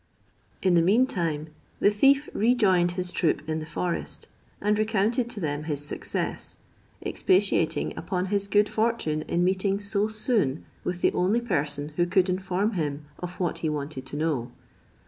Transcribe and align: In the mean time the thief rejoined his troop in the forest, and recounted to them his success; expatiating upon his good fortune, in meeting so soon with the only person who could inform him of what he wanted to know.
In 0.63 0.73
the 0.73 0.81
mean 0.81 1.05
time 1.05 1.49
the 1.79 1.91
thief 1.91 2.27
rejoined 2.33 2.93
his 2.93 3.11
troop 3.11 3.47
in 3.47 3.59
the 3.59 3.67
forest, 3.67 4.27
and 4.59 4.79
recounted 4.79 5.29
to 5.29 5.39
them 5.39 5.65
his 5.65 5.85
success; 5.85 6.57
expatiating 7.03 7.95
upon 7.95 8.25
his 8.33 8.47
good 8.47 8.67
fortune, 8.67 9.21
in 9.21 9.43
meeting 9.43 9.79
so 9.79 10.07
soon 10.07 10.65
with 10.83 11.01
the 11.01 11.11
only 11.13 11.39
person 11.39 11.89
who 11.97 12.07
could 12.07 12.29
inform 12.29 12.71
him 12.71 13.05
of 13.19 13.39
what 13.39 13.59
he 13.59 13.69
wanted 13.69 14.07
to 14.07 14.17
know. 14.17 14.51